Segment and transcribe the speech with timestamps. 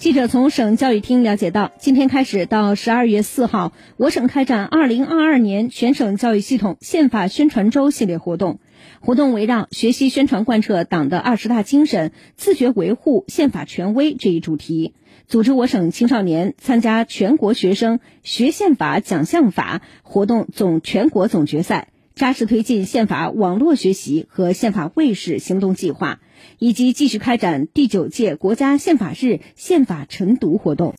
[0.00, 8.60] 记者从省教育厅了解到，今天开始到十二月四号，我省开展二零二二年全省教育系统宪法宣传周系列活动。
[9.00, 14.94] 活动围绕学习宣传贯彻党的二十大精神，自觉维护宪法权威这一主题，
[15.26, 21.88] 组织我省青少年参加全国学生学宪法讲宪法活动总全国总决赛。
[22.20, 26.20] 扎实推进宪法网络学习和宪法卫士行动计划，
[26.58, 30.88] 以及继续开展第九届国家宪法日宪法晨读活动。